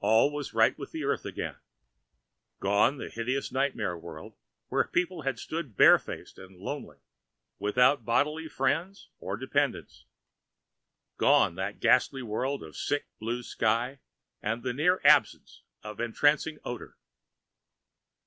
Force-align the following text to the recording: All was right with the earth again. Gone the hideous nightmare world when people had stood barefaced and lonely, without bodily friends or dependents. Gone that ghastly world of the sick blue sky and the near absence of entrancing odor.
All 0.00 0.32
was 0.32 0.54
right 0.54 0.78
with 0.78 0.92
the 0.92 1.04
earth 1.04 1.26
again. 1.26 1.56
Gone 2.58 2.96
the 2.96 3.10
hideous 3.10 3.52
nightmare 3.52 3.98
world 3.98 4.34
when 4.68 4.84
people 4.86 5.20
had 5.24 5.38
stood 5.38 5.76
barefaced 5.76 6.38
and 6.38 6.56
lonely, 6.58 6.96
without 7.58 8.02
bodily 8.02 8.48
friends 8.48 9.10
or 9.18 9.36
dependents. 9.36 10.06
Gone 11.18 11.54
that 11.56 11.80
ghastly 11.80 12.22
world 12.22 12.62
of 12.62 12.70
the 12.70 12.78
sick 12.78 13.08
blue 13.18 13.42
sky 13.42 13.98
and 14.40 14.62
the 14.62 14.72
near 14.72 15.02
absence 15.04 15.64
of 15.82 16.00
entrancing 16.00 16.58
odor. 16.64 16.96